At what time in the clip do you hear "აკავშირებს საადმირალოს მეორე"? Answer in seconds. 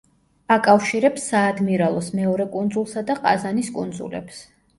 0.53-2.49